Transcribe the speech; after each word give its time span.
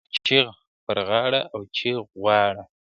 ¬ 0.15 0.15
جغ 0.27 0.47
پر 0.85 0.97
غاړه، 1.09 1.41
او 1.53 1.61
جغ 1.77 1.99
غواړه. 2.19 2.63